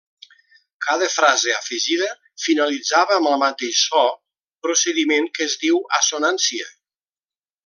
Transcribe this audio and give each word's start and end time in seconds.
Cada 0.85 1.09
frase 1.15 1.51
afegida 1.57 2.07
finalitzava 2.45 3.19
amb 3.19 3.31
el 3.33 3.37
mateix 3.43 3.83
so, 3.91 4.03
procediment 4.69 5.29
que 5.37 5.47
es 5.49 5.59
diu 5.67 5.83
assonància. 6.01 6.71